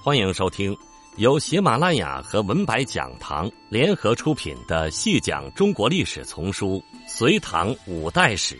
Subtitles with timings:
[0.00, 0.76] 欢迎收听
[1.16, 8.54] 由喜马拉雅和文白讲堂联合出品的细讲中国历史丛书《隋唐五代史》，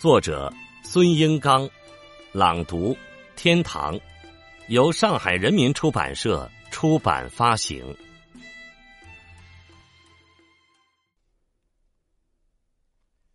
[0.00, 0.50] 作者
[0.82, 1.68] 孙英刚，
[2.32, 2.96] 朗读
[3.36, 4.00] 天堂，
[4.68, 7.94] 由上海人民出版社出版发行。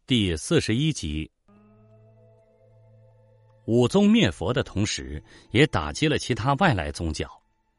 [0.08, 1.33] 第四十一集。
[3.66, 7.30] 武宗灭佛的同时，也打击了其他外来宗教，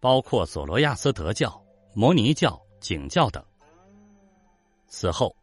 [0.00, 1.62] 包括索罗亚斯德教、
[1.94, 3.44] 摩尼教、景教等。
[4.88, 5.34] 此后，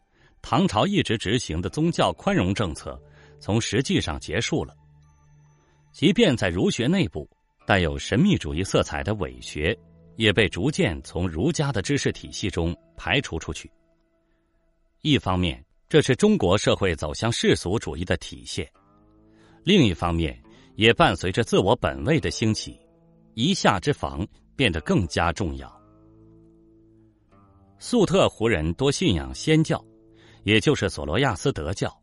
[0.42, 3.00] 唐朝一直执行的宗教宽容政策，
[3.40, 4.76] 从实际上结束了。
[5.92, 7.30] 即便在儒学内部
[7.68, 9.78] 带有神秘主义色彩的伪学，
[10.16, 13.70] 也被逐渐从儒家的知识体系中排除出去。
[15.02, 18.68] 一方面，这是中国社会走向世俗主义的体现。
[19.64, 20.38] 另一方面，
[20.76, 22.80] 也伴随着自我本位的兴起，
[23.36, 24.26] 一下之防
[24.56, 25.82] 变得更加重要。
[27.78, 29.84] 粟特胡人多信仰仙教，
[30.44, 31.96] 也就是索罗亚斯德教。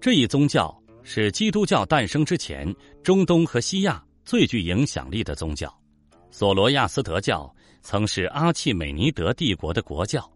[0.00, 5.74] 这一宗教是基督教诞生之前中东和西亚最具影响力的宗教。
[6.30, 7.50] 索罗亚斯德教
[7.80, 10.30] 曾是阿契美尼德帝国的国教，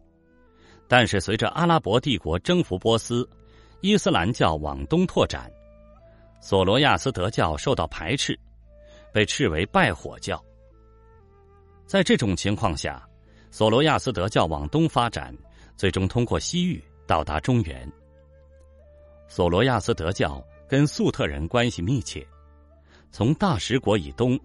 [0.89, 3.29] 但是随着阿拉伯帝国征服波斯，
[3.81, 5.51] 伊斯兰教往东拓展。
[6.41, 8.39] 索罗亚斯德教受到排斥，
[9.13, 10.43] 被斥为拜火教。
[11.87, 13.07] 在这种情况下，
[13.51, 15.37] 索罗亚斯德教往东发展，
[15.77, 17.91] 最终通过西域到达中原。
[19.29, 22.27] 索罗亚斯德教跟粟特人关系密切，
[23.11, 24.39] 从大食国以东，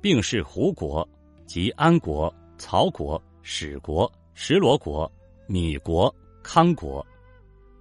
[0.00, 1.08] 并视胡国
[1.46, 5.10] 及安国、曹国、史国、石罗国、
[5.46, 7.06] 米国、康国，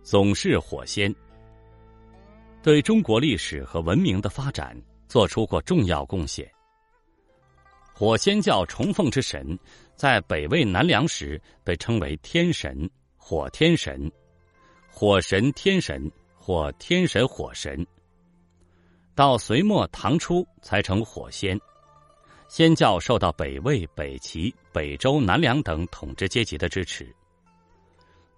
[0.03, 1.13] 总是火仙。
[2.63, 6.49] 对中国历史和文明的发展做出过重要贡献。
[7.91, 9.57] 火仙教崇奉之神，
[9.95, 14.11] 在北魏南梁时被称为天神、火天神、
[14.87, 17.85] 火神天神或天神火神。
[19.15, 21.59] 到隋末唐初才成火仙。
[22.47, 27.13] 仙教受到北魏、北齐、北周、南梁等统治阶级的支持。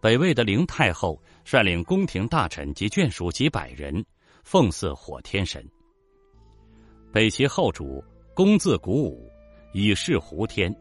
[0.03, 4.05] 北魏的灵太后率领宫廷大臣及眷属几百人。
[4.43, 5.65] 奉祀火天神。
[7.13, 8.03] 北齐后主
[8.33, 9.31] 公自鼓舞，
[9.71, 10.75] 以示胡天，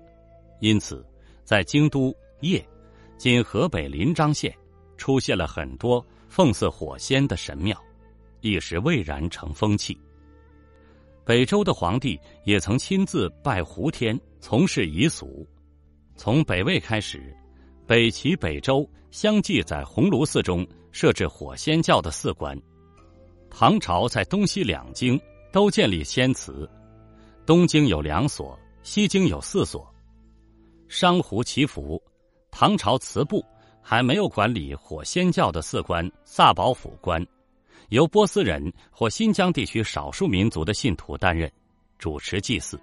[0.59, 1.07] 因此
[1.45, 2.61] 在京都邺
[3.17, 4.53] （今河北临漳县）
[4.99, 7.81] 出现了很多奉祀火仙的神庙，
[8.41, 9.97] 一时蔚然成风气。
[11.25, 15.47] 北周的皇帝也曾亲自拜胡天，从事遗俗。
[16.17, 17.33] 从北魏开始，
[17.87, 22.59] 北齐、北周相继在鸿胪寺中设置火仙教的寺观。
[23.51, 25.21] 唐朝在东西两京
[25.53, 26.69] 都建立仙祠，
[27.45, 29.87] 东京有两所，西京有四所。
[30.89, 32.03] 商胡祈福，
[32.51, 33.45] 唐朝祠部
[33.83, 37.27] 还没有管理火仙教的寺官萨宝府官，
[37.89, 41.51] 由波斯人或新疆地区少数民族的信徒担任，
[41.99, 42.81] 主持祭祀。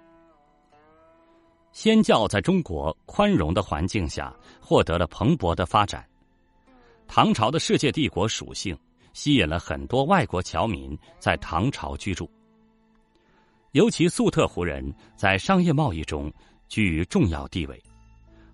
[1.72, 6.06] 仙教在中国宽容的环境下获得了蓬勃的发展。
[7.06, 8.76] 唐朝的世界帝国属性。
[9.12, 12.30] 吸引了很多外国侨民在唐朝居住，
[13.72, 16.32] 尤其粟特胡人在商业贸易中
[16.68, 17.82] 居于重要地位，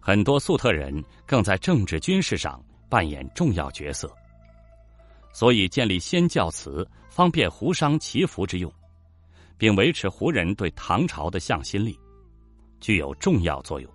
[0.01, 4.11] 很多粟特人更在政治军事上扮演重要角色，
[5.31, 8.73] 所以建立仙教祠方便胡商祈福之用，
[9.59, 12.01] 并维持胡人对唐朝的向心力，
[12.81, 13.91] 具有重要作用。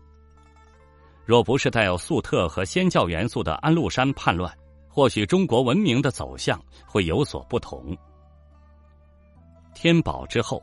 [1.25, 4.51] 若不是带有粟特和仙教元素的安禄山叛乱。
[4.93, 7.97] 或许中国文明的走向会有所不同。
[9.73, 10.61] 天宝之后，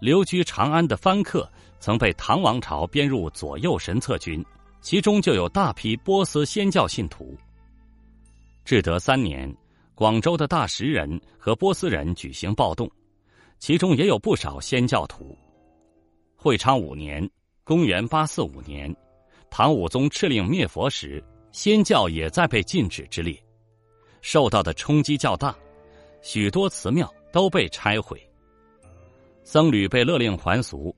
[0.00, 1.46] 留居长安的藩客
[1.78, 4.42] 曾被唐王朝编入左右神策军，
[4.80, 7.36] 其中就有大批波斯仙教信徒。
[8.64, 9.54] 至德三年，
[9.94, 12.90] 广州的大食人和波斯人举行暴动，
[13.58, 15.36] 其中也有不少仙教徒。
[16.42, 17.30] 会昌五年
[17.62, 18.92] （公元845年），
[19.48, 21.22] 唐武宗敕令灭佛时。
[21.52, 23.38] 仙教也在被禁止之列，
[24.22, 25.54] 受到的冲击较大，
[26.20, 28.18] 许多祠庙都被拆毁，
[29.44, 30.92] 僧侣被勒令还俗，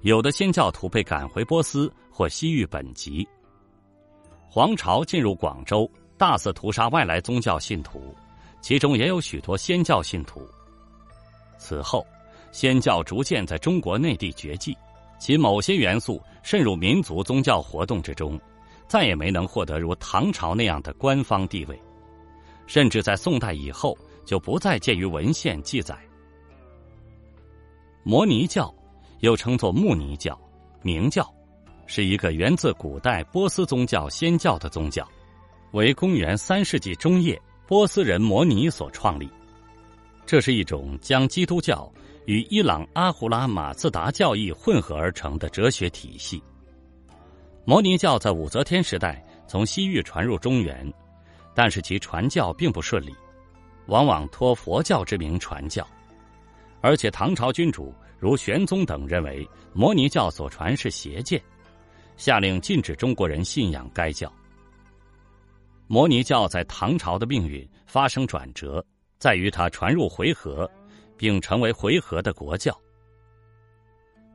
[0.00, 3.28] 有的仙教徒被赶回波斯或西域本籍。
[4.48, 8.16] 皇朝进入广州，大肆屠杀外来宗教信徒，
[8.62, 10.40] 其中也有许多仙教信徒。
[11.58, 12.04] 此后，
[12.50, 14.74] 仙教逐渐在中国内地绝迹，
[15.18, 18.40] 其某些元素渗入民族宗教活动之中。
[18.86, 21.78] 再也没能获得如唐朝那样的官方地位，
[22.66, 23.94] 甚至在宋代以后
[24.24, 25.94] 就不再见于文献记载。
[28.02, 28.74] 摩尼教
[29.20, 30.40] 又称作穆尼教、
[30.80, 31.30] 明教，
[31.84, 35.06] 是一个源自古代波斯宗教先教的宗教，
[35.72, 39.28] 为公元三世纪中叶波斯人摩尼所创立。
[40.24, 41.92] 这是一种将基督教
[42.28, 46.42] 与伊朗阿胡拉马自达教义混合而成的哲学体系。
[47.64, 50.92] 摩尼教在武则天时代从西域传入中原，
[51.54, 53.14] 但是其传教并不顺利，
[53.86, 55.88] 往往托佛教之名传教，
[56.82, 61.42] 而且唐朝君主如玄宗等认为摩尼教所传是邪见，
[62.18, 64.30] 下令禁止中国人信仰该教。
[65.86, 68.84] 摩尼教在唐朝的命运发生转折，
[69.18, 70.68] 在于它传入回纥，
[71.18, 72.74] 并成为回纥的国教。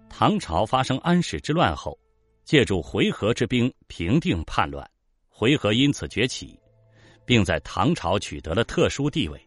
[0.10, 1.98] 唐朝发生安史之乱后。
[2.46, 4.86] 借助回纥之兵平定叛乱，
[5.30, 6.60] 回纥因此崛起，
[7.26, 9.42] 并在唐朝取得了特殊地位。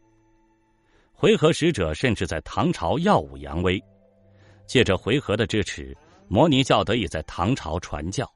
[1.12, 3.78] 回纥使者甚至在唐朝耀武扬威，
[4.66, 5.94] 借着回纥的支持，
[6.26, 8.26] 摩尼教得以在唐朝传教。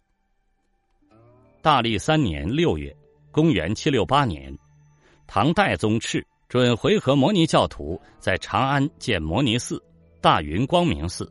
[1.63, 2.95] 大历三年六月，
[3.31, 4.55] 公元七六八年，
[5.27, 9.81] 唐代宗敕准回纥摩尼教徒在长安建摩尼寺、
[10.21, 11.31] 大云光明寺，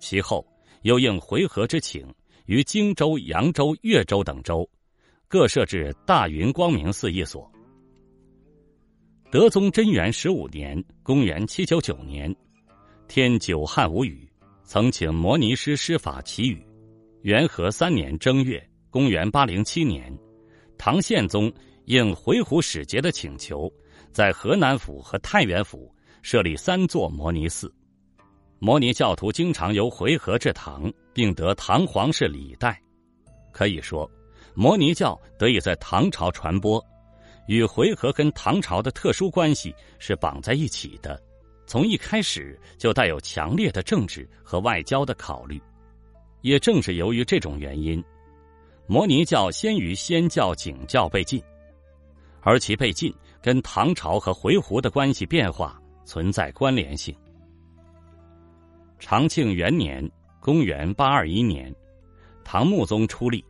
[0.00, 0.44] 其后。
[0.82, 2.06] 又应回纥之请，
[2.46, 4.68] 于荆州、扬州、越州等州，
[5.28, 7.48] 各设置大云光明寺一所。
[9.30, 12.34] 德宗贞元十五年（公元七九九年），
[13.06, 14.28] 天久旱无雨，
[14.64, 16.64] 曾请摩尼师施法祈雨。
[17.22, 20.12] 元和三年正月（公元八零七年），
[20.78, 21.52] 唐宪宗
[21.86, 23.70] 应回鹘使节的请求，
[24.12, 27.72] 在河南府和太原府设立三座摩尼寺。
[28.58, 32.80] 摩尼教徒经常由回纥至唐，并得唐皇室礼待，
[33.52, 34.10] 可以说，
[34.54, 36.84] 摩尼教得以在唐朝传播，
[37.46, 41.22] 与回纥跟唐朝的特殊关系是绑在一起的，
[41.66, 45.62] 从一开始就带有强烈的政治和外交的考虑。
[46.40, 48.02] 也正是由于这种原因，
[48.88, 51.40] 摩尼教先于仙教、景教被禁，
[52.40, 57.14] 而其被禁跟唐朝和回鹘的关系变化存在关联性。
[58.98, 60.08] 长庆元年
[60.40, 61.74] （公元八二一年），
[62.44, 63.44] 唐穆宗出力，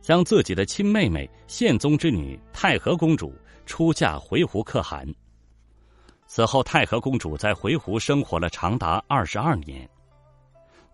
[0.00, 3.32] 将自己的亲妹妹宪宗之女太和公主
[3.64, 5.06] 出嫁回鹘可汗。
[6.26, 9.88] 此后，太和公主在回鹘生活了长达二十二年。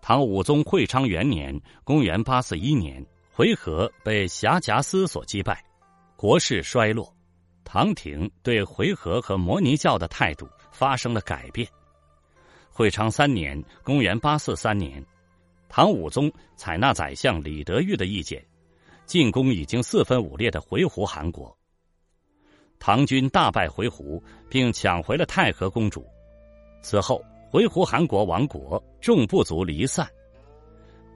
[0.01, 3.03] 唐武宗会昌元年（公元八四一年），
[3.33, 5.65] 回纥被辖夹司所击败，
[6.15, 7.11] 国势衰落，
[7.65, 11.67] 唐廷对回纥和摩尼教的态度发生了改变。
[12.69, 15.05] 会昌三年（公元843年），
[15.67, 18.45] 唐武宗采纳宰相李德裕的意见，
[19.05, 21.53] 进攻已经四分五裂的回鹘汗国。
[22.79, 26.05] 唐军大败回鹘，并抢回了太和公主。
[26.81, 30.07] 此后，回鹘汗国亡国，众部族离散，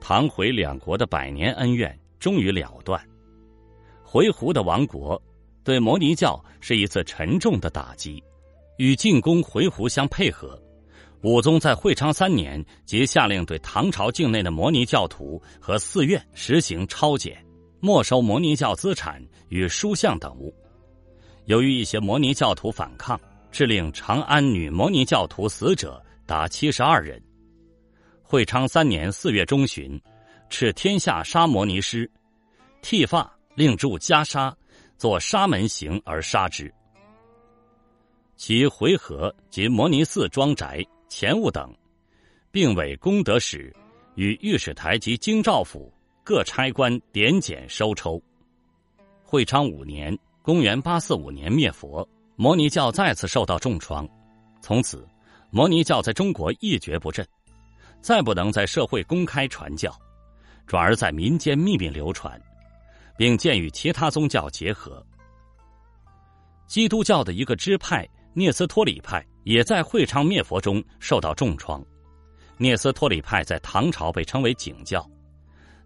[0.00, 3.00] 唐回两国的百年恩怨终于了断。
[4.02, 5.20] 回鹘的亡国，
[5.62, 8.22] 对摩尼教是一次沉重的打击，
[8.78, 10.60] 与进攻回鹘相配合。
[11.22, 17.44] 武宗在会昌三年即下令对唐朝境内的摩尼教徒和寺院实行抄检，
[17.78, 20.54] 没收摩尼教资产与书像等物。
[21.44, 23.20] 由于一些摩尼教徒反抗，
[23.50, 27.22] 致令长安女摩尼教徒死者达七十二人。
[28.22, 30.00] 会昌三年四月中旬，
[30.48, 32.10] 敕天下杀摩尼师，
[32.80, 34.54] 剃发，令铸袈裟，
[35.00, 36.70] 作沙门行而杀之。
[38.36, 40.84] 其回纥及摩尼寺庄宅。
[41.08, 41.74] 钱物等，
[42.52, 43.74] 并委功德使
[44.14, 45.92] 与御史台及京兆府
[46.22, 48.22] 各差官点检收抽。
[49.24, 54.08] 会昌五年（公元845年）灭佛，摩尼教再次受到重创。
[54.60, 55.04] 从此，
[55.50, 57.26] 摩尼教在中国一蹶不振，
[58.00, 59.92] 再不能在社会公开传教，
[60.64, 62.40] 转而在民间秘密流传，
[63.20, 65.04] 并渐与其他宗教结合。
[66.66, 69.22] 基督教的一个支派聂斯托里派。
[69.44, 71.84] 也在会昌灭佛中受到重创。
[72.58, 75.08] 聂斯托里派在唐朝被称为景教，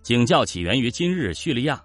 [0.03, 1.81] 景教起源于今日叙利亚，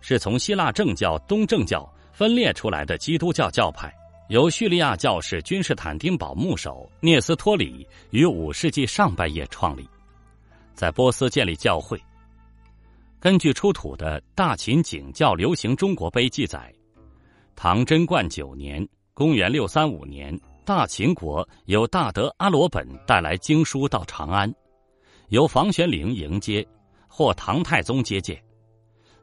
[0.00, 3.92] 是从希腊正教、东正教分裂出来的基督教教派，
[4.28, 9.88] 由叙利亚教士君士坦丁堡牧首聂斯托里于五世纪上半叶创立，
[10.74, 12.00] 在波斯建立教会。
[13.18, 16.72] 根据出土的大秦景教流行中国碑记载，
[17.54, 20.38] 唐贞观九年（公元六三五年）。
[20.66, 24.52] 大秦国由大德阿罗本带来经书到长安，
[25.28, 26.66] 由房玄龄迎接，
[27.06, 28.42] 获唐太宗接见。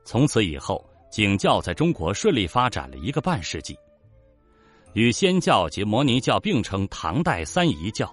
[0.06, 3.78] 从此以后，景教在中国顺利发展了一个半世纪，
[4.94, 8.10] 与仙教及摩尼教并称唐代三仪教。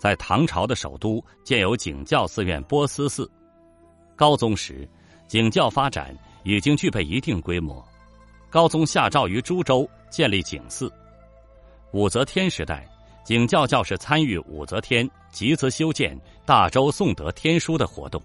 [0.00, 3.30] 在唐朝的首都建有景教寺院波斯寺。
[4.16, 4.88] 高宗时，
[5.28, 7.86] 景教发展已经具备一定规模。
[8.48, 10.90] 高宗下诏于株洲建立景寺。
[11.92, 12.88] 武则天时代，
[13.24, 18.20] 景教教士参与武则天集资修建大周颂德天书的活动。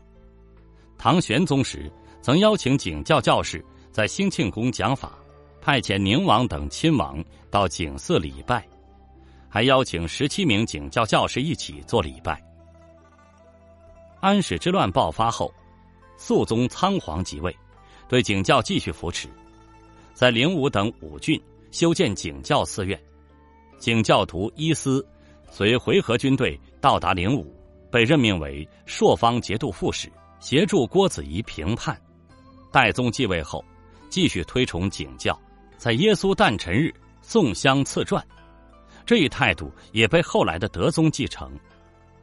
[0.97, 5.11] 唐玄宗时，曾邀请景教教士在兴庆宫讲法，
[5.61, 8.65] 派遣宁王等亲王到景寺礼拜，
[9.49, 12.41] 还邀请十七名景教教士一起做礼拜。
[14.21, 15.51] 安史之乱爆发后，
[16.21, 17.53] 肃宗仓皇即位，
[18.07, 19.27] 对景教继续扶持。
[20.13, 23.01] 在灵武等五郡修建景教寺院，
[23.79, 25.03] 景教徒伊斯
[25.49, 27.51] 随回纥军队到达灵武，
[27.89, 31.99] 被任命为朔方节度副使，协助郭子仪平叛。
[32.71, 33.65] 代宗继位后，
[34.07, 35.35] 继续推崇景教，
[35.75, 38.23] 在耶稣诞辰日送香赐传，
[39.07, 41.51] 这一态度也被后来的德宗继承。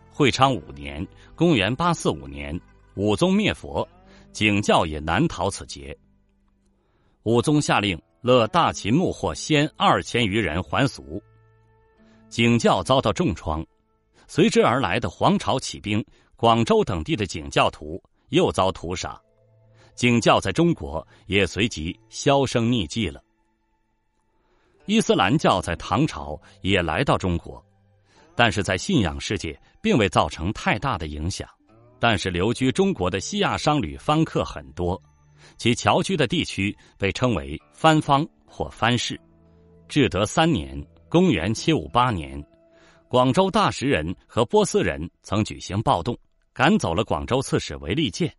[0.08, 2.58] 会昌五年（公元845年），
[2.98, 3.88] 武宗灭佛，
[4.32, 5.96] 景教也难逃此劫。
[7.22, 11.22] 武宗下令勒大秦幕或先二千余人还俗，
[12.28, 13.64] 景教遭到重创，
[14.26, 19.16] 随之而来的黄巢起兵，广州等地的景教徒又遭屠杀，
[19.94, 23.22] 景教在中国也随即销声匿迹了。
[24.86, 27.64] 伊斯兰教在唐朝也来到中国，
[28.34, 31.48] 但是在信仰世界并未造成太大的影响，
[31.98, 35.00] 但是留居中国的西亚商旅番客很多。
[35.56, 39.18] 其侨居的地区被称为番方或番市。
[39.88, 42.44] 至德三年（公元758年），
[43.08, 46.16] 广州大食人和波斯人曾举行暴动，
[46.52, 48.32] 赶走了广州刺史韦利建。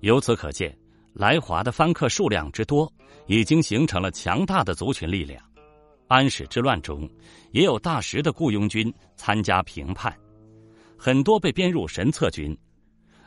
[0.00, 0.76] 由此可见，
[1.12, 2.90] 来华的番客数量之多，
[3.26, 5.44] 已经形成了强大的族群力量。
[6.08, 7.08] 安史之乱中，
[7.52, 10.16] 也有大食的雇佣军参加平叛，
[10.96, 12.56] 很多被编入神策军。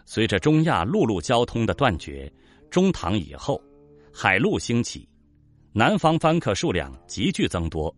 [0.06, 2.32] 随着中亚陆路交通的断绝。
[2.72, 3.62] 中唐以后，
[4.14, 5.08] 海路兴起，
[5.72, 7.96] 南方番客数量急剧增多，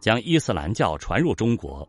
[0.00, 1.86] 将伊斯兰教传入中国。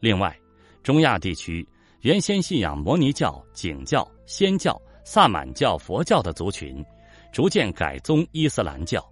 [0.00, 0.36] 另外，
[0.82, 1.66] 中亚地区
[2.00, 6.84] 原先信仰摩尼教、景教、仙教、萨满教、佛教的族群，
[7.32, 9.04] 逐渐改宗伊斯兰教，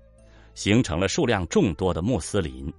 [0.54, 2.72] 形成了数量众多的穆斯林。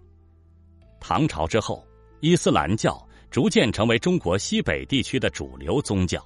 [1.00, 1.86] 唐朝之后，
[2.20, 6.26] 伊斯兰教逐渐成为中国西北地区的主流宗教。